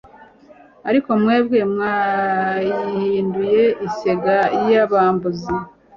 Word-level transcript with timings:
Ariko 0.89 1.09
mwebwe 1.21 1.59
mwayihinduye 1.71 3.63
isenga 3.87 4.37
y'abambuzi." 4.71 5.53